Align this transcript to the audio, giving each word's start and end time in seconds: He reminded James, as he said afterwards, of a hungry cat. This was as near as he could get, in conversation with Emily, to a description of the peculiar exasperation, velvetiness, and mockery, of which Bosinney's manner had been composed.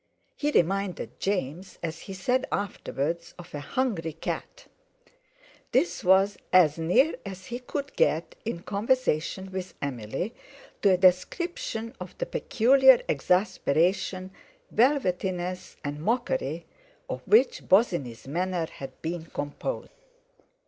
He 0.35 0.49
reminded 0.49 1.19
James, 1.19 1.77
as 1.83 1.99
he 1.99 2.13
said 2.15 2.47
afterwards, 2.51 3.35
of 3.37 3.53
a 3.53 3.59
hungry 3.59 4.13
cat. 4.13 4.65
This 5.73 6.03
was 6.03 6.39
as 6.51 6.79
near 6.79 7.13
as 7.23 7.45
he 7.45 7.59
could 7.59 7.95
get, 7.95 8.33
in 8.43 8.63
conversation 8.63 9.51
with 9.51 9.75
Emily, 9.79 10.33
to 10.81 10.89
a 10.93 10.97
description 10.97 11.93
of 11.99 12.17
the 12.17 12.25
peculiar 12.25 13.03
exasperation, 13.07 14.31
velvetiness, 14.73 15.75
and 15.83 15.99
mockery, 16.01 16.65
of 17.07 17.21
which 17.27 17.69
Bosinney's 17.69 18.27
manner 18.27 18.65
had 18.71 18.99
been 19.03 19.25
composed. 19.25 19.91